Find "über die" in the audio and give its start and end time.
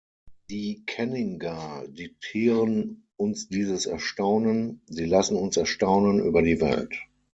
6.19-6.59